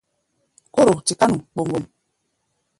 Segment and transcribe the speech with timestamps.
[0.73, 1.85] Kóro tiká nu kpoŋgom.